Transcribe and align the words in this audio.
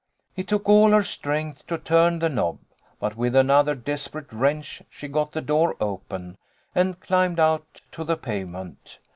It 0.35 0.47
took 0.47 0.67
all 0.67 0.89
her 0.93 1.03
strength 1.03 1.67
to 1.67 1.77
turn 1.77 2.17
the 2.17 2.27
knob, 2.27 2.57
but 2.99 3.15
with 3.15 3.35
another 3.35 3.75
desperate 3.75 4.33
wrench 4.33 4.81
she 4.89 5.07
got 5.07 5.33
the 5.33 5.41
door 5.41 5.75
open, 5.79 6.39
and 6.73 6.99
climbed 6.99 7.37
out 7.39 7.81
to 7.91 8.03
the 8.03 8.17
pavement. 8.17 8.97